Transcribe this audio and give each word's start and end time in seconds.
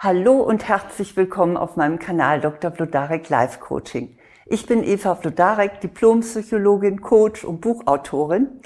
Hallo 0.00 0.34
und 0.34 0.68
herzlich 0.68 1.16
willkommen 1.16 1.56
auf 1.56 1.74
meinem 1.74 1.98
Kanal 1.98 2.40
Dr. 2.40 2.70
Vlodarek 2.70 3.28
Life 3.30 3.58
Coaching. 3.58 4.16
Ich 4.46 4.64
bin 4.64 4.84
Eva 4.84 5.16
Vlodarek, 5.16 5.80
Diplompsychologin, 5.80 7.00
Coach 7.00 7.42
und 7.42 7.60
Buchautorin. 7.60 8.60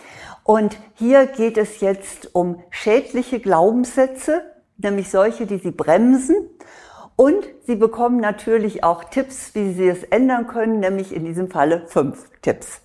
Und 0.44 0.76
hier 0.92 1.24
geht 1.24 1.56
es 1.56 1.80
jetzt 1.80 2.34
um 2.34 2.62
schädliche 2.68 3.40
Glaubenssätze, 3.40 4.42
nämlich 4.76 5.10
solche, 5.10 5.46
die 5.46 5.56
Sie 5.56 5.70
bremsen. 5.70 6.36
Und 7.16 7.48
Sie 7.66 7.76
bekommen 7.76 8.18
natürlich 8.20 8.84
auch 8.84 9.04
Tipps, 9.04 9.54
wie 9.54 9.72
Sie 9.72 9.88
es 9.88 10.02
ändern 10.02 10.46
können, 10.46 10.80
nämlich 10.80 11.16
in 11.16 11.24
diesem 11.24 11.50
Falle 11.50 11.86
fünf 11.86 12.28
Tipps. 12.42 12.82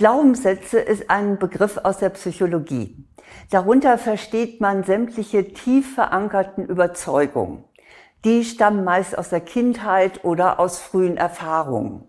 Glaubenssätze 0.00 0.78
ist 0.78 1.10
ein 1.10 1.38
Begriff 1.38 1.76
aus 1.76 1.98
der 1.98 2.08
Psychologie. 2.08 3.04
Darunter 3.50 3.98
versteht 3.98 4.58
man 4.58 4.82
sämtliche 4.82 5.52
tief 5.52 5.94
verankerten 5.94 6.64
Überzeugungen. 6.64 7.64
Die 8.24 8.46
stammen 8.46 8.82
meist 8.82 9.18
aus 9.18 9.28
der 9.28 9.42
Kindheit 9.42 10.24
oder 10.24 10.58
aus 10.58 10.78
frühen 10.78 11.18
Erfahrungen. 11.18 12.08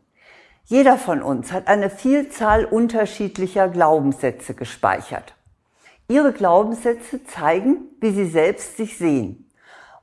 Jeder 0.63 0.97
von 0.97 1.21
uns 1.21 1.51
hat 1.51 1.67
eine 1.67 1.89
Vielzahl 1.89 2.63
unterschiedlicher 2.63 3.67
Glaubenssätze 3.67 4.53
gespeichert. 4.53 5.33
Ihre 6.07 6.31
Glaubenssätze 6.31 7.25
zeigen, 7.25 7.89
wie 7.99 8.11
Sie 8.11 8.27
selbst 8.27 8.77
sich 8.77 8.97
sehen. 8.97 9.51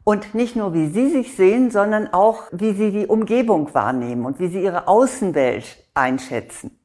Und 0.04 0.34
nicht 0.34 0.56
nur, 0.56 0.74
wie 0.74 0.88
Sie 0.88 1.08
sich 1.08 1.34
sehen, 1.34 1.70
sondern 1.70 2.12
auch, 2.12 2.48
wie 2.52 2.74
Sie 2.74 2.90
die 2.90 3.06
Umgebung 3.06 3.72
wahrnehmen 3.72 4.26
und 4.26 4.40
wie 4.40 4.48
Sie 4.48 4.62
Ihre 4.62 4.88
Außenwelt 4.88 5.86
einschätzen. 5.94 6.77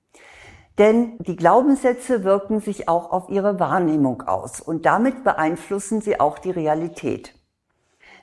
Denn 0.79 1.17
die 1.19 1.35
Glaubenssätze 1.35 2.23
wirken 2.23 2.59
sich 2.59 2.89
auch 2.89 3.11
auf 3.11 3.29
ihre 3.29 3.59
Wahrnehmung 3.59 4.23
aus 4.23 4.59
und 4.59 4.85
damit 4.85 5.23
beeinflussen 5.23 6.01
sie 6.01 6.19
auch 6.19 6.39
die 6.39 6.51
Realität. 6.51 7.35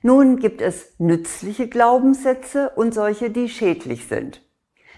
Nun 0.03 0.39
gibt 0.39 0.61
es 0.61 0.95
nützliche 0.99 1.69
Glaubenssätze 1.69 2.71
und 2.75 2.95
solche, 2.95 3.31
die 3.31 3.49
schädlich 3.49 4.09
sind. 4.09 4.43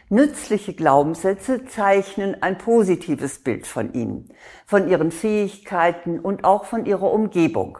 Nützliche 0.09 0.75
Glaubenssätze 0.75 1.64
zeichnen 1.64 2.41
ein 2.42 2.56
positives 2.56 3.42
Bild 3.42 3.66
von 3.66 3.92
ihnen, 3.94 4.33
von 4.66 4.89
ihren 4.89 5.11
Fähigkeiten 5.11 6.20
und 6.20 6.44
auch 6.44 6.64
von 6.64 6.87
ihrer 6.87 7.11
Umgebung. 7.12 7.78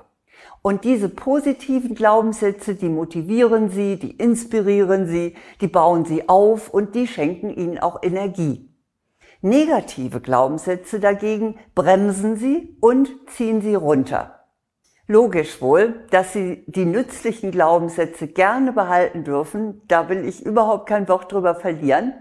Und 0.63 0.85
diese 0.85 1.09
positiven 1.09 1.95
Glaubenssätze, 1.95 2.75
die 2.75 2.89
motivieren 2.89 3.69
sie, 3.69 3.99
die 3.99 4.13
inspirieren 4.13 5.07
sie, 5.07 5.37
die 5.61 5.69
bauen 5.69 6.05
sie 6.05 6.29
auf 6.29 6.71
und 6.71 6.95
die 6.95 7.07
schenken 7.07 7.51
ihnen 7.51 7.79
auch 7.79 8.03
Energie. 8.03 8.72
Negative 9.45 10.21
Glaubenssätze 10.21 11.01
dagegen 11.01 11.59
bremsen 11.75 12.37
sie 12.37 12.77
und 12.81 13.11
ziehen 13.29 13.61
sie 13.61 13.75
runter. 13.75 14.43
Logisch 15.09 15.61
wohl, 15.61 16.07
dass 16.11 16.33
Sie 16.33 16.65
die 16.69 16.85
nützlichen 16.85 17.51
Glaubenssätze 17.51 18.29
gerne 18.29 18.73
behalten 18.73 19.25
dürfen, 19.25 19.83
da 19.89 20.09
will 20.09 20.25
ich 20.25 20.47
überhaupt 20.47 20.89
kein 20.89 21.09
Wort 21.09 21.33
drüber 21.33 21.57
verlieren, 21.57 22.15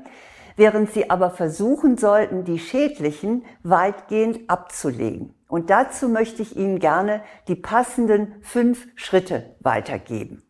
während 0.55 0.92
Sie 0.92 1.11
aber 1.11 1.30
versuchen 1.30 1.95
sollten, 1.95 2.44
die 2.44 2.58
schädlichen 2.58 3.45
weitgehend 3.61 4.49
abzulegen. 4.49 5.36
Und 5.47 5.69
dazu 5.69 6.09
möchte 6.09 6.42
ich 6.42 6.58
Ihnen 6.58 6.80
gerne 6.80 7.22
die 7.47 7.55
passenden 7.55 8.36
fünf 8.42 8.88
Schritte 8.95 9.55
weitergeben. 9.59 10.42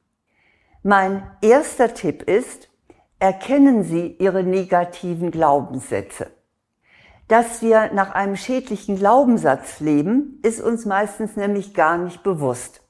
Mein 0.83 1.29
erster 1.41 1.93
Tipp 1.93 2.23
ist, 2.23 2.69
erkennen 3.19 3.83
Sie 3.83 4.15
Ihre 4.19 4.43
negativen 4.43 5.31
Glaubenssätze. 5.31 6.31
Dass 7.31 7.61
wir 7.61 7.93
nach 7.93 8.11
einem 8.13 8.35
schädlichen 8.35 8.97
Glaubenssatz 8.97 9.79
leben, 9.79 10.41
ist 10.43 10.59
uns 10.59 10.85
meistens 10.85 11.37
nämlich 11.37 11.73
gar 11.73 11.97
nicht 11.97 12.23
bewusst. 12.23 12.81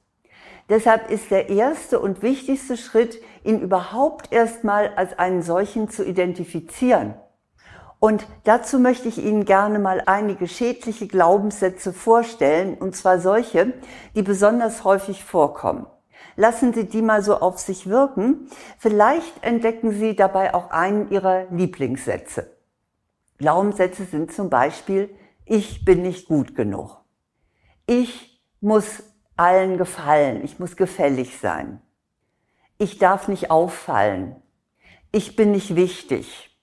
Deshalb 0.68 1.12
ist 1.12 1.30
der 1.30 1.48
erste 1.48 2.00
und 2.00 2.22
wichtigste 2.22 2.76
Schritt, 2.76 3.22
ihn 3.44 3.60
überhaupt 3.60 4.32
erstmal 4.32 4.94
als 4.96 5.16
einen 5.16 5.42
solchen 5.42 5.90
zu 5.90 6.04
identifizieren. 6.04 7.14
Und 8.00 8.26
dazu 8.42 8.80
möchte 8.80 9.06
ich 9.06 9.24
Ihnen 9.24 9.44
gerne 9.44 9.78
mal 9.78 10.02
einige 10.06 10.48
schädliche 10.48 11.06
Glaubenssätze 11.06 11.92
vorstellen, 11.92 12.74
und 12.74 12.96
zwar 12.96 13.20
solche, 13.20 13.74
die 14.16 14.22
besonders 14.22 14.82
häufig 14.82 15.22
vorkommen. 15.22 15.86
Lassen 16.34 16.72
Sie 16.72 16.88
die 16.88 17.02
mal 17.02 17.22
so 17.22 17.36
auf 17.36 17.60
sich 17.60 17.88
wirken. 17.88 18.48
Vielleicht 18.76 19.44
entdecken 19.44 19.92
Sie 19.92 20.16
dabei 20.16 20.52
auch 20.52 20.72
einen 20.72 21.12
Ihrer 21.12 21.44
Lieblingssätze. 21.52 22.50
Glaubenssätze 23.42 24.04
sind 24.04 24.32
zum 24.32 24.50
Beispiel, 24.50 25.10
ich 25.44 25.84
bin 25.84 26.02
nicht 26.02 26.28
gut 26.28 26.54
genug. 26.54 27.00
Ich 27.86 28.40
muss 28.60 29.02
allen 29.36 29.78
gefallen. 29.78 30.44
Ich 30.44 30.60
muss 30.60 30.76
gefällig 30.76 31.38
sein. 31.38 31.82
Ich 32.78 32.98
darf 32.98 33.26
nicht 33.26 33.50
auffallen. 33.50 34.36
Ich 35.10 35.34
bin 35.34 35.50
nicht 35.50 35.74
wichtig. 35.74 36.56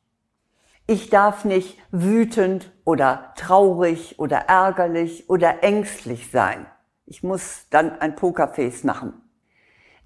Ich 0.87 1.09
darf 1.09 1.43
nicht 1.43 1.77
wütend 1.91 2.71
oder 2.85 3.33
traurig 3.35 4.17
oder 4.17 4.37
ärgerlich 4.47 5.29
oder 5.29 5.63
ängstlich 5.63 6.31
sein. 6.31 6.65
Ich 7.05 7.23
muss 7.23 7.67
dann 7.69 7.99
ein 7.99 8.15
Pokerface 8.15 8.85
machen. 8.85 9.21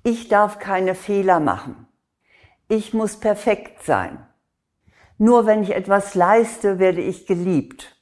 Ich 0.04 0.28
darf 0.28 0.58
keine 0.58 0.96
Fehler 0.96 1.40
machen. 1.40 1.88
Ich 2.68 2.96
muss 2.96 3.20
perfekt 3.20 3.84
sein. 3.84 4.26
Nur 5.24 5.46
wenn 5.46 5.64
ich 5.64 5.74
etwas 5.74 6.16
leiste, 6.16 6.80
werde 6.80 7.00
ich 7.00 7.26
geliebt. 7.26 7.96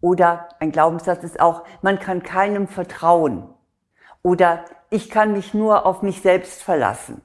Oder 0.00 0.48
ein 0.58 0.72
Glaubenssatz 0.72 1.22
ist 1.22 1.38
auch, 1.38 1.62
man 1.82 2.00
kann 2.00 2.24
keinem 2.24 2.66
vertrauen. 2.66 3.54
Oder 4.24 4.64
ich 4.90 5.08
kann 5.08 5.34
mich 5.34 5.54
nur 5.54 5.86
auf 5.86 6.02
mich 6.02 6.20
selbst 6.20 6.60
verlassen. 6.60 7.22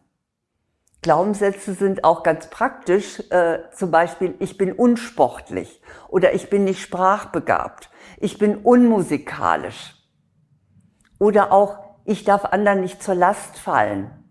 Glaubenssätze 1.02 1.74
sind 1.74 2.04
auch 2.04 2.22
ganz 2.22 2.52
praktisch, 2.52 3.20
äh, 3.32 3.62
zum 3.74 3.90
Beispiel, 3.90 4.36
ich 4.38 4.56
bin 4.56 4.72
unsportlich 4.72 5.82
oder 6.10 6.36
ich 6.36 6.52
bin 6.52 6.64
nicht 6.64 6.84
sprachbegabt, 6.84 7.90
ich 8.18 8.38
bin 8.38 8.58
unmusikalisch. 8.58 9.96
Oder 11.18 11.52
auch, 11.52 11.80
ich 12.06 12.24
darf 12.24 12.46
anderen 12.46 12.82
nicht 12.82 13.02
zur 13.02 13.16
Last 13.16 13.58
fallen. 13.58 14.27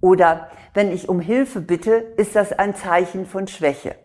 Oder 0.00 0.50
wenn 0.74 0.92
ich 0.92 1.08
um 1.08 1.20
Hilfe 1.20 1.60
bitte, 1.60 1.92
ist 2.16 2.36
das 2.36 2.52
ein 2.52 2.74
Zeichen 2.74 3.26
von 3.26 3.48
Schwäche. 3.48 3.96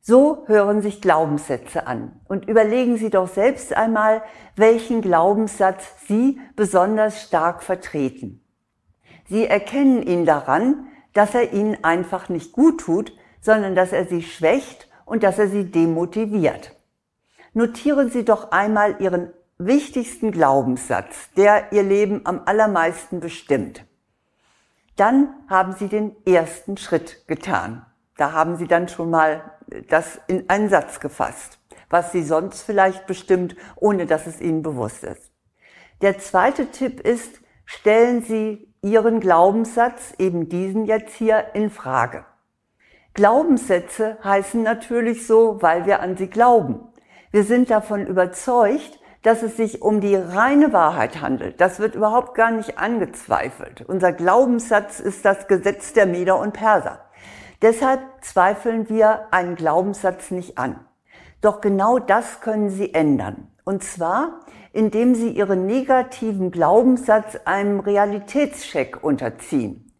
So 0.00 0.44
hören 0.46 0.82
sich 0.82 1.02
Glaubenssätze 1.02 1.86
an. 1.86 2.20
Und 2.28 2.48
überlegen 2.48 2.96
Sie 2.96 3.10
doch 3.10 3.28
selbst 3.28 3.76
einmal, 3.76 4.22
welchen 4.54 5.02
Glaubenssatz 5.02 5.84
Sie 6.06 6.38
besonders 6.54 7.22
stark 7.22 7.62
vertreten. 7.62 8.42
Sie 9.28 9.46
erkennen 9.46 10.02
ihn 10.02 10.24
daran, 10.24 10.86
dass 11.12 11.34
er 11.34 11.52
Ihnen 11.52 11.82
einfach 11.82 12.28
nicht 12.28 12.52
gut 12.52 12.80
tut, 12.82 13.12
sondern 13.40 13.74
dass 13.74 13.92
er 13.92 14.06
Sie 14.06 14.22
schwächt 14.22 14.88
und 15.04 15.24
dass 15.24 15.38
er 15.38 15.48
Sie 15.48 15.70
demotiviert. 15.70 16.76
Notieren 17.52 18.10
Sie 18.10 18.24
doch 18.24 18.52
einmal 18.52 19.00
Ihren 19.00 19.32
wichtigsten 19.58 20.30
Glaubenssatz, 20.30 21.30
der 21.36 21.72
Ihr 21.72 21.82
Leben 21.82 22.20
am 22.24 22.42
allermeisten 22.44 23.18
bestimmt 23.18 23.84
dann 24.96 25.28
haben 25.48 25.72
Sie 25.72 25.88
den 25.88 26.16
ersten 26.26 26.76
Schritt 26.76 27.26
getan. 27.28 27.84
Da 28.16 28.32
haben 28.32 28.56
Sie 28.56 28.66
dann 28.66 28.88
schon 28.88 29.10
mal 29.10 29.52
das 29.88 30.18
in 30.26 30.48
einen 30.48 30.68
Satz 30.68 31.00
gefasst, 31.00 31.58
was 31.90 32.12
Sie 32.12 32.22
sonst 32.22 32.62
vielleicht 32.62 33.06
bestimmt, 33.06 33.56
ohne 33.76 34.06
dass 34.06 34.26
es 34.26 34.40
Ihnen 34.40 34.62
bewusst 34.62 35.04
ist. 35.04 35.30
Der 36.02 36.18
zweite 36.18 36.70
Tipp 36.70 37.00
ist, 37.00 37.40
stellen 37.64 38.22
Sie 38.22 38.72
Ihren 38.82 39.20
Glaubenssatz, 39.20 40.14
eben 40.18 40.48
diesen 40.48 40.84
jetzt 40.84 41.14
hier, 41.14 41.54
in 41.54 41.70
Frage. 41.70 42.24
Glaubenssätze 43.14 44.18
heißen 44.22 44.62
natürlich 44.62 45.26
so, 45.26 45.60
weil 45.62 45.86
wir 45.86 46.00
an 46.00 46.18
sie 46.18 46.28
glauben. 46.28 46.86
Wir 47.30 47.44
sind 47.44 47.70
davon 47.70 48.06
überzeugt, 48.06 49.00
dass 49.26 49.42
es 49.42 49.56
sich 49.56 49.82
um 49.82 50.00
die 50.00 50.14
reine 50.14 50.72
Wahrheit 50.72 51.20
handelt. 51.20 51.60
Das 51.60 51.80
wird 51.80 51.96
überhaupt 51.96 52.36
gar 52.36 52.52
nicht 52.52 52.78
angezweifelt. 52.78 53.84
Unser 53.88 54.12
Glaubenssatz 54.12 55.00
ist 55.00 55.24
das 55.24 55.48
Gesetz 55.48 55.92
der 55.92 56.06
Meder 56.06 56.38
und 56.38 56.52
Perser. 56.52 57.00
Deshalb 57.60 58.00
zweifeln 58.20 58.88
wir 58.88 59.26
einen 59.32 59.56
Glaubenssatz 59.56 60.30
nicht 60.30 60.58
an. 60.58 60.78
Doch 61.40 61.60
genau 61.60 61.98
das 61.98 62.40
können 62.40 62.70
Sie 62.70 62.94
ändern. 62.94 63.48
Und 63.64 63.82
zwar, 63.82 64.42
indem 64.72 65.16
Sie 65.16 65.30
Ihren 65.30 65.66
negativen 65.66 66.52
Glaubenssatz 66.52 67.36
einem 67.46 67.80
Realitätscheck 67.80 69.02
unterziehen. 69.02 69.92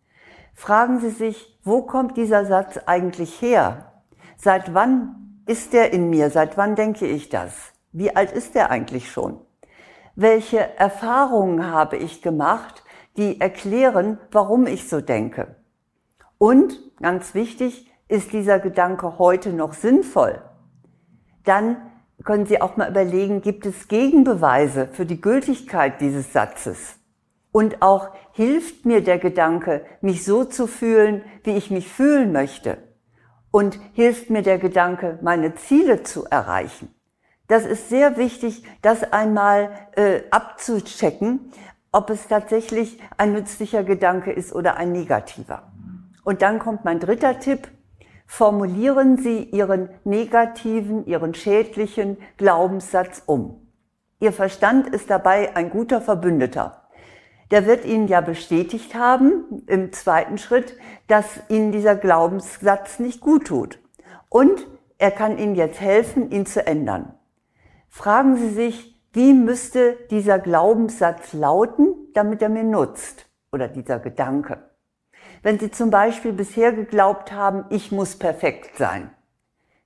Fragen 0.54 1.00
Sie 1.00 1.10
sich, 1.10 1.58
wo 1.64 1.82
kommt 1.82 2.16
dieser 2.16 2.46
Satz 2.46 2.78
eigentlich 2.86 3.42
her? 3.42 4.04
Seit 4.36 4.72
wann 4.72 5.42
ist 5.46 5.72
der 5.72 5.92
in 5.92 6.10
mir? 6.10 6.30
Seit 6.30 6.56
wann 6.56 6.76
denke 6.76 7.08
ich 7.08 7.28
das? 7.28 7.72
Wie 7.98 8.14
alt 8.14 8.30
ist 8.30 8.54
der 8.54 8.70
eigentlich 8.70 9.10
schon? 9.10 9.40
Welche 10.16 10.58
Erfahrungen 10.76 11.70
habe 11.70 11.96
ich 11.96 12.20
gemacht, 12.20 12.84
die 13.16 13.40
erklären, 13.40 14.18
warum 14.30 14.66
ich 14.66 14.90
so 14.90 15.00
denke? 15.00 15.56
Und, 16.36 16.78
ganz 17.00 17.32
wichtig, 17.32 17.90
ist 18.06 18.34
dieser 18.34 18.58
Gedanke 18.58 19.18
heute 19.18 19.54
noch 19.54 19.72
sinnvoll? 19.72 20.42
Dann 21.44 21.78
können 22.22 22.44
Sie 22.44 22.60
auch 22.60 22.76
mal 22.76 22.90
überlegen, 22.90 23.40
gibt 23.40 23.64
es 23.64 23.88
Gegenbeweise 23.88 24.88
für 24.88 25.06
die 25.06 25.22
Gültigkeit 25.22 25.98
dieses 26.02 26.34
Satzes? 26.34 26.96
Und 27.50 27.80
auch 27.80 28.10
hilft 28.32 28.84
mir 28.84 29.02
der 29.02 29.18
Gedanke, 29.18 29.86
mich 30.02 30.22
so 30.22 30.44
zu 30.44 30.66
fühlen, 30.66 31.24
wie 31.44 31.56
ich 31.56 31.70
mich 31.70 31.88
fühlen 31.88 32.30
möchte. 32.30 32.76
Und 33.50 33.80
hilft 33.94 34.28
mir 34.28 34.42
der 34.42 34.58
Gedanke, 34.58 35.18
meine 35.22 35.54
Ziele 35.54 36.02
zu 36.02 36.26
erreichen. 36.26 36.94
Das 37.48 37.64
ist 37.64 37.88
sehr 37.88 38.16
wichtig, 38.16 38.64
das 38.82 39.12
einmal 39.12 39.70
äh, 39.92 40.22
abzuchecken, 40.30 41.52
ob 41.92 42.10
es 42.10 42.28
tatsächlich 42.28 43.00
ein 43.16 43.32
nützlicher 43.32 43.84
Gedanke 43.84 44.32
ist 44.32 44.52
oder 44.52 44.76
ein 44.76 44.92
negativer. 44.92 45.72
Und 46.24 46.42
dann 46.42 46.58
kommt 46.58 46.84
mein 46.84 46.98
dritter 46.98 47.38
Tipp. 47.38 47.68
Formulieren 48.26 49.16
Sie 49.16 49.44
Ihren 49.44 49.88
negativen, 50.04 51.06
Ihren 51.06 51.34
schädlichen 51.34 52.16
Glaubenssatz 52.36 53.22
um. 53.26 53.66
Ihr 54.18 54.32
Verstand 54.32 54.88
ist 54.88 55.10
dabei 55.10 55.54
ein 55.54 55.70
guter 55.70 56.00
Verbündeter. 56.00 56.82
Der 57.52 57.66
wird 57.66 57.84
Ihnen 57.84 58.08
ja 58.08 58.20
bestätigt 58.20 58.96
haben 58.96 59.62
im 59.68 59.92
zweiten 59.92 60.38
Schritt, 60.38 60.76
dass 61.06 61.26
Ihnen 61.48 61.70
dieser 61.70 61.94
Glaubenssatz 61.94 62.98
nicht 62.98 63.20
gut 63.20 63.46
tut. 63.46 63.78
Und 64.28 64.66
er 64.98 65.12
kann 65.12 65.38
Ihnen 65.38 65.54
jetzt 65.54 65.80
helfen, 65.80 66.30
ihn 66.32 66.46
zu 66.46 66.66
ändern. 66.66 67.15
Fragen 67.88 68.36
Sie 68.36 68.50
sich, 68.50 68.96
wie 69.12 69.32
müsste 69.32 69.96
dieser 70.10 70.38
Glaubenssatz 70.38 71.32
lauten, 71.32 71.94
damit 72.12 72.42
er 72.42 72.48
mir 72.48 72.64
nutzt? 72.64 73.26
Oder 73.50 73.68
dieser 73.68 73.98
Gedanke. 73.98 74.58
Wenn 75.42 75.58
Sie 75.58 75.70
zum 75.70 75.90
Beispiel 75.90 76.32
bisher 76.32 76.72
geglaubt 76.72 77.32
haben, 77.32 77.64
ich 77.70 77.92
muss 77.92 78.18
perfekt 78.18 78.76
sein 78.76 79.10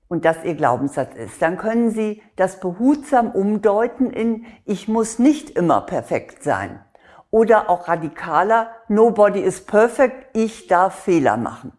und 0.08 0.24
das 0.24 0.42
Ihr 0.44 0.54
Glaubenssatz 0.54 1.14
ist, 1.14 1.40
dann 1.40 1.56
können 1.56 1.90
Sie 1.90 2.22
das 2.36 2.58
behutsam 2.60 3.30
umdeuten 3.30 4.10
in 4.10 4.46
ich 4.64 4.88
muss 4.88 5.18
nicht 5.18 5.50
immer 5.50 5.82
perfekt 5.82 6.42
sein. 6.42 6.84
Oder 7.30 7.70
auch 7.70 7.86
radikaler, 7.86 8.70
nobody 8.88 9.40
is 9.40 9.64
perfect, 9.64 10.36
ich 10.36 10.66
darf 10.66 11.04
Fehler 11.04 11.36
machen. 11.36 11.72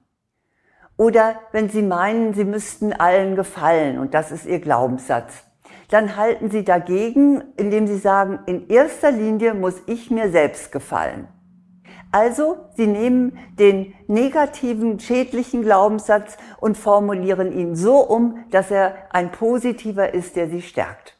Oder 0.95 1.41
wenn 1.51 1.69
Sie 1.69 1.81
meinen, 1.81 2.33
Sie 2.33 2.45
müssten 2.45 2.93
allen 2.93 3.35
gefallen 3.35 3.99
und 3.99 4.13
das 4.13 4.31
ist 4.31 4.45
Ihr 4.45 4.61
Glaubenssatz, 4.61 5.43
dann 5.89 6.15
halten 6.15 6.49
Sie 6.49 6.63
dagegen, 6.63 7.43
indem 7.57 7.87
Sie 7.87 7.97
sagen, 7.97 8.39
in 8.45 8.69
erster 8.69 9.11
Linie 9.11 9.53
muss 9.53 9.75
ich 9.87 10.11
mir 10.11 10.31
selbst 10.31 10.71
gefallen. 10.71 11.27
Also, 12.11 12.57
Sie 12.75 12.87
nehmen 12.87 13.37
den 13.57 13.93
negativen, 14.07 14.99
schädlichen 14.99 15.61
Glaubenssatz 15.61 16.37
und 16.59 16.77
formulieren 16.77 17.51
ihn 17.53 17.75
so 17.75 17.99
um, 17.99 18.43
dass 18.51 18.69
er 18.69 18.95
ein 19.11 19.31
positiver 19.31 20.13
ist, 20.13 20.35
der 20.35 20.49
Sie 20.49 20.61
stärkt. 20.61 21.17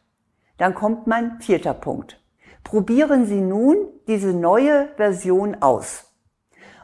Dann 0.57 0.75
kommt 0.75 1.07
mein 1.07 1.39
vierter 1.39 1.73
Punkt. 1.73 2.21
Probieren 2.63 3.25
Sie 3.25 3.41
nun 3.41 3.77
diese 4.07 4.33
neue 4.33 4.89
Version 4.97 5.57
aus. 5.61 6.11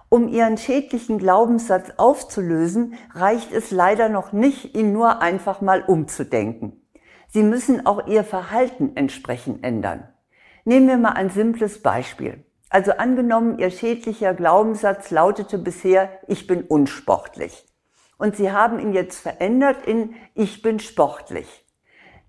Um 0.09 0.29
Ihren 0.29 0.57
schädlichen 0.57 1.17
Glaubenssatz 1.17 1.91
aufzulösen, 1.97 2.95
reicht 3.13 3.51
es 3.51 3.71
leider 3.71 4.07
noch 4.07 4.31
nicht, 4.31 4.73
ihn 4.73 4.93
nur 4.93 5.21
einfach 5.21 5.59
mal 5.59 5.81
umzudenken. 5.81 6.81
Sie 7.37 7.43
müssen 7.43 7.85
auch 7.85 8.07
Ihr 8.07 8.23
Verhalten 8.23 8.93
entsprechend 8.95 9.63
ändern. 9.63 10.07
Nehmen 10.65 10.87
wir 10.87 10.97
mal 10.97 11.11
ein 11.11 11.29
simples 11.29 11.83
Beispiel. 11.83 12.43
Also 12.71 12.93
angenommen, 12.93 13.59
Ihr 13.59 13.69
schädlicher 13.69 14.33
Glaubenssatz 14.33 15.11
lautete 15.11 15.59
bisher, 15.59 16.09
ich 16.27 16.47
bin 16.47 16.63
unsportlich. 16.63 17.63
Und 18.17 18.35
Sie 18.35 18.51
haben 18.51 18.79
ihn 18.79 18.91
jetzt 18.91 19.19
verändert 19.19 19.85
in, 19.85 20.15
ich 20.33 20.63
bin 20.63 20.79
sportlich. 20.79 21.63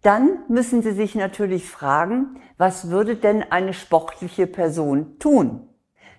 Dann 0.03 0.41
müssen 0.49 0.83
Sie 0.83 0.93
sich 0.93 1.15
natürlich 1.15 1.71
fragen, 1.71 2.43
was 2.59 2.91
würde 2.91 3.17
denn 3.17 3.43
eine 3.51 3.73
sportliche 3.73 4.47
Person 4.47 5.19
tun? 5.19 5.71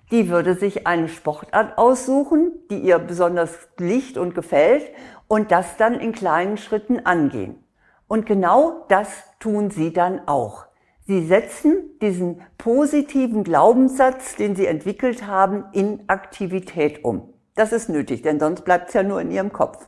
Die 0.09 0.29
würde 0.29 0.55
sich 0.55 0.87
eine 0.87 1.09
Sportart 1.09 1.77
aussuchen, 1.77 2.53
die 2.71 2.79
ihr 2.79 2.97
besonders 2.97 3.55
liegt 3.77 4.17
und 4.17 4.33
gefällt 4.33 4.89
und 5.27 5.51
das 5.51 5.77
dann 5.77 5.99
in 5.99 6.11
kleinen 6.11 6.57
Schritten 6.57 7.05
angehen. 7.05 7.63
Und 8.09 8.25
genau 8.25 8.85
das 8.89 9.07
tun 9.39 9.69
Sie 9.69 9.93
dann 9.93 10.27
auch. 10.27 10.65
Sie 11.05 11.25
setzen 11.27 11.97
diesen 12.01 12.41
positiven 12.57 13.43
Glaubenssatz, 13.43 14.35
den 14.35 14.55
Sie 14.55 14.65
entwickelt 14.65 15.27
haben, 15.27 15.65
in 15.73 16.03
Aktivität 16.07 17.05
um. 17.05 17.33
Das 17.53 17.71
ist 17.71 17.87
nötig, 17.87 18.23
denn 18.23 18.39
sonst 18.39 18.65
bleibt 18.65 18.87
es 18.87 18.95
ja 18.95 19.03
nur 19.03 19.21
in 19.21 19.29
Ihrem 19.29 19.53
Kopf. 19.53 19.87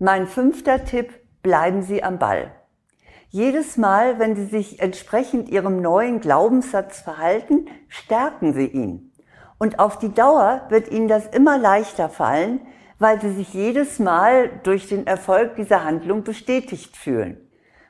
Mein 0.00 0.26
fünfter 0.26 0.84
Tipp, 0.84 1.12
bleiben 1.44 1.82
Sie 1.82 2.02
am 2.02 2.18
Ball. 2.18 2.50
Jedes 3.28 3.76
Mal, 3.76 4.18
wenn 4.18 4.34
Sie 4.34 4.46
sich 4.46 4.80
entsprechend 4.80 5.48
Ihrem 5.48 5.80
neuen 5.80 6.20
Glaubenssatz 6.20 7.00
verhalten, 7.00 7.66
stärken 7.86 8.52
Sie 8.52 8.66
ihn. 8.66 9.12
Und 9.58 9.78
auf 9.78 9.96
die 9.96 10.12
Dauer 10.12 10.66
wird 10.70 10.90
Ihnen 10.90 11.06
das 11.06 11.28
immer 11.28 11.56
leichter 11.56 12.08
fallen, 12.08 12.66
weil 13.02 13.20
Sie 13.20 13.32
sich 13.32 13.52
jedes 13.52 13.98
Mal 13.98 14.48
durch 14.62 14.88
den 14.88 15.08
Erfolg 15.08 15.56
dieser 15.56 15.82
Handlung 15.82 16.22
bestätigt 16.22 16.96
fühlen. 16.96 17.36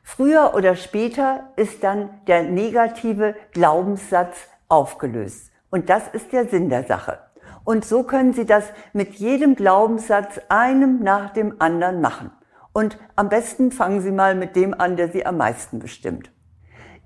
Früher 0.03 0.55
oder 0.55 0.75
später 0.75 1.51
ist 1.57 1.85
dann 1.85 2.09
der 2.27 2.45
negative 2.45 3.37
Glaubenssatz 3.53 4.49
aufgelöst. 4.69 5.53
Und 5.71 5.91
das 5.91 6.09
ist 6.15 6.33
der 6.33 6.49
Sinn 6.49 6.71
der 6.71 6.85
Sache. 6.85 7.19
Und 7.63 7.85
so 7.85 8.05
können 8.05 8.33
Sie 8.33 8.47
das 8.47 8.65
mit 8.95 9.15
jedem 9.17 9.55
Glaubenssatz 9.55 10.41
einem 10.49 11.03
nach 11.03 11.31
dem 11.31 11.57
anderen 11.61 12.01
machen. 12.01 12.31
Und 12.73 12.97
am 13.15 13.29
besten 13.29 13.71
fangen 13.71 14.01
Sie 14.01 14.13
mal 14.13 14.35
mit 14.35 14.57
dem 14.57 14.73
an, 14.73 14.97
der 14.97 15.09
Sie 15.11 15.27
am 15.27 15.37
meisten 15.37 15.79
bestimmt. 15.79 16.33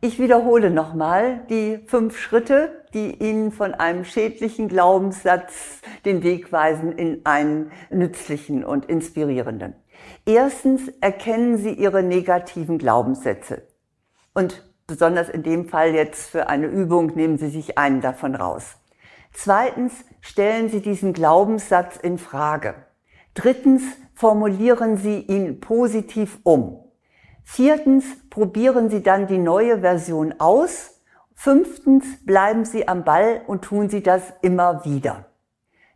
Ich 0.02 0.18
wiederhole 0.18 0.70
nochmal 0.70 1.46
die 1.48 1.78
fünf 1.86 2.18
Schritte, 2.18 2.84
die 2.92 3.14
Ihnen 3.14 3.50
von 3.50 3.72
einem 3.72 4.04
schädlichen 4.04 4.68
Glaubenssatz 4.68 5.80
den 6.04 6.22
Weg 6.22 6.52
weisen 6.52 6.92
in 6.92 7.24
einen 7.24 7.72
nützlichen 7.90 8.62
und 8.62 8.84
inspirierenden. 8.86 9.74
Erstens 10.26 10.88
erkennen 11.00 11.56
Sie 11.56 11.72
Ihre 11.72 12.02
negativen 12.02 12.76
Glaubenssätze. 12.76 13.62
Und 14.34 14.70
besonders 14.86 15.30
in 15.30 15.42
dem 15.42 15.66
Fall 15.66 15.94
jetzt 15.94 16.28
für 16.28 16.50
eine 16.50 16.66
Übung 16.66 17.14
nehmen 17.14 17.38
Sie 17.38 17.48
sich 17.48 17.78
einen 17.78 18.02
davon 18.02 18.34
raus. 18.34 18.76
Zweitens 19.32 20.04
stellen 20.20 20.68
Sie 20.68 20.82
diesen 20.82 21.14
Glaubenssatz 21.14 21.96
in 21.96 22.18
Frage. 22.18 22.74
Drittens 23.32 23.82
formulieren 24.14 24.98
Sie 24.98 25.20
ihn 25.20 25.58
positiv 25.60 26.38
um. 26.42 26.85
Viertens 27.48 28.04
probieren 28.28 28.90
Sie 28.90 29.04
dann 29.04 29.28
die 29.28 29.38
neue 29.38 29.78
Version 29.80 30.34
aus. 30.40 31.00
Fünftens 31.32 32.04
bleiben 32.26 32.64
Sie 32.64 32.88
am 32.88 33.04
Ball 33.04 33.40
und 33.46 33.62
tun 33.62 33.88
Sie 33.88 34.02
das 34.02 34.20
immer 34.42 34.84
wieder. 34.84 35.26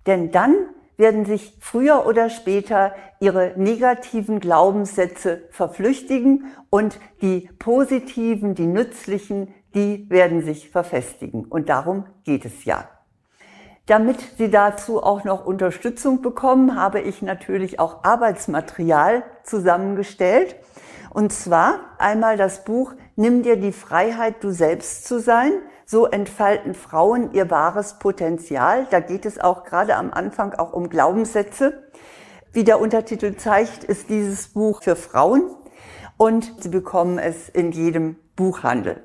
Denn 0.06 0.30
dann 0.30 0.54
werden 0.96 1.24
sich 1.26 1.58
früher 1.60 2.06
oder 2.06 2.30
später 2.30 2.94
ihre 3.18 3.54
negativen 3.56 4.38
Glaubenssätze 4.38 5.42
verflüchtigen 5.50 6.46
und 6.70 7.00
die 7.20 7.50
positiven, 7.58 8.54
die 8.54 8.66
nützlichen, 8.66 9.52
die 9.74 10.08
werden 10.08 10.42
sich 10.42 10.70
verfestigen. 10.70 11.44
Und 11.46 11.68
darum 11.68 12.06
geht 12.24 12.44
es 12.44 12.64
ja. 12.64 12.88
Damit 13.86 14.20
Sie 14.38 14.50
dazu 14.50 15.02
auch 15.02 15.24
noch 15.24 15.44
Unterstützung 15.44 16.22
bekommen, 16.22 16.76
habe 16.76 17.00
ich 17.00 17.22
natürlich 17.22 17.80
auch 17.80 18.04
Arbeitsmaterial 18.04 19.24
zusammengestellt. 19.42 20.54
Und 21.10 21.32
zwar 21.32 21.80
einmal 21.98 22.36
das 22.36 22.64
Buch 22.64 22.94
Nimm 23.16 23.42
dir 23.42 23.56
die 23.56 23.72
Freiheit, 23.72 24.42
du 24.42 24.50
selbst 24.50 25.06
zu 25.06 25.20
sein 25.20 25.52
so 25.84 26.06
entfalten 26.06 26.72
Frauen 26.72 27.32
ihr 27.32 27.50
wahres 27.50 27.98
Potenzial. 27.98 28.86
Da 28.90 29.00
geht 29.00 29.26
es 29.26 29.38
auch 29.38 29.64
gerade 29.64 29.96
am 29.96 30.12
Anfang 30.12 30.54
auch 30.54 30.72
um 30.72 30.88
Glaubenssätze. 30.88 31.90
Wie 32.52 32.64
der 32.64 32.80
Untertitel 32.80 33.34
zeigt, 33.34 33.84
ist 33.84 34.08
dieses 34.08 34.48
Buch 34.48 34.82
für 34.82 34.96
Frauen 34.96 35.50
und 36.16 36.62
Sie 36.62 36.68
bekommen 36.68 37.18
es 37.18 37.48
in 37.48 37.72
jedem 37.72 38.16
Buchhandel. 38.36 39.04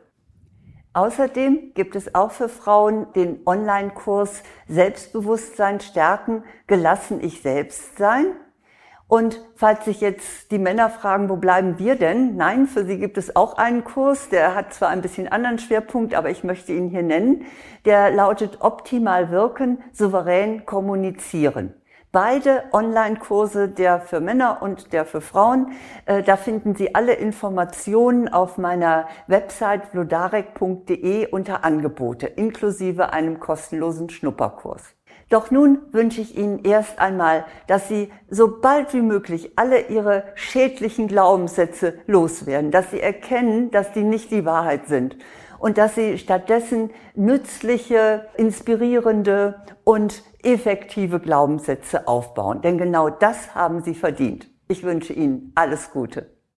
Außerdem 0.94 1.74
gibt 1.74 1.96
es 1.96 2.16
auch 2.16 2.32
für 2.32 2.48
Frauen 2.48 3.12
den 3.14 3.42
Online-Kurs 3.46 4.44
Selbstbewusstsein 4.70 5.82
stärken, 5.82 6.44
gelassen 6.68 7.20
ich 7.22 7.42
selbst 7.42 7.98
sein. 7.98 8.28
Und 9.08 9.40
falls 9.56 9.86
sich 9.86 10.02
jetzt 10.02 10.52
die 10.52 10.58
Männer 10.58 10.90
fragen, 10.90 11.30
wo 11.30 11.36
bleiben 11.36 11.78
wir 11.78 11.96
denn? 11.96 12.36
Nein, 12.38 12.66
für 12.66 12.86
sie 12.86 12.98
gibt 12.98 13.20
es 13.20 13.36
auch 13.36 13.58
einen 13.58 13.84
Kurs, 13.84 14.30
der 14.30 14.56
hat 14.56 14.74
zwar 14.74 14.90
ein 14.90 15.04
bisschen 15.04 15.28
anderen 15.28 15.60
Schwerpunkt, 15.60 16.16
aber 16.16 16.32
ich 16.32 16.44
möchte 16.44 16.74
ihn 16.74 16.90
hier 16.90 17.04
nennen. 17.04 17.46
Der 17.86 18.10
lautet 18.10 18.62
Optimal 18.62 19.30
wirken, 19.30 19.84
souverän 19.92 20.66
kommunizieren. 20.66 21.76
Beide 22.12 22.64
Online-Kurse, 22.72 23.68
der 23.68 24.00
für 24.00 24.22
Männer 24.22 24.62
und 24.62 24.94
der 24.94 25.06
für 25.06 25.20
Frauen, 25.20 25.74
äh, 26.06 26.24
da 26.24 26.38
finden 26.38 26.74
Sie 26.74 26.96
alle 26.96 27.14
Informationen 27.14 28.30
auf 28.30 28.58
meiner 28.58 29.10
Website 29.28 29.88
vlodarek.de 29.88 31.28
unter 31.28 31.66
Angebote, 31.66 32.26
inklusive 32.26 33.12
einem 33.12 33.42
kostenlosen 33.42 34.10
Schnupperkurs. 34.10 34.96
Doch 35.30 35.50
nun 35.50 35.80
wünsche 35.92 36.22
ich 36.22 36.38
Ihnen 36.38 36.64
erst 36.64 37.00
einmal, 37.00 37.46
dass 37.68 37.88
Sie 37.88 38.12
so 38.30 38.60
bald 38.62 38.94
wie 38.94 39.02
möglich 39.02 39.54
alle 39.56 39.88
Ihre 39.88 40.24
schädlichen 40.36 41.08
Glaubenssätze 41.08 41.96
loswerden, 42.06 42.70
dass 42.70 42.92
Sie 42.92 43.02
erkennen, 43.02 43.72
dass 43.72 43.92
die 43.92 44.04
nicht 44.04 44.30
die 44.30 44.46
Wahrheit 44.46 44.88
sind 44.88 45.18
und 45.58 45.80
dass 45.80 45.96
Sie 45.96 46.20
stattdessen 46.20 46.92
nützliche, 47.16 48.28
inspirierende 48.38 49.64
und 49.84 50.24
effektive 50.44 51.20
Glaubenssätze 51.20 52.08
aufbauen. 52.08 52.62
Denn 52.62 52.78
genau 52.78 53.10
das 53.10 53.56
haben 53.56 53.82
Sie 53.82 53.96
verdient. 53.96 54.48
Ich 54.68 54.84
wünsche 54.84 55.14
Ihnen 55.14 55.52
alles 55.56 55.92
Gute. 55.92 56.35